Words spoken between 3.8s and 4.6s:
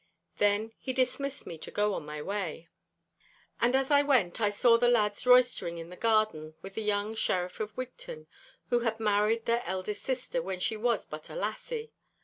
I went, I